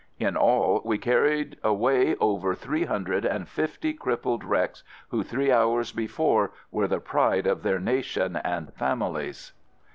In 0.17 0.35
all 0.35 0.81
we 0.83 0.97
carried 0.97 1.59
away 1.63 2.15
over 2.15 2.55
three 2.55 2.85
hundred 2.85 3.23
and 3.23 3.47
fifty 3.47 3.93
crip 3.93 4.23
pled 4.23 4.43
wrecks 4.43 4.83
who 5.09 5.21
three 5.21 5.51
hours 5.51 5.91
before 5.91 6.53
were 6.71 6.87
the 6.87 6.99
pride 6.99 7.45
of 7.45 7.61
their 7.61 7.79
nation 7.79 8.35
and 8.37 8.73
families 8.73 9.53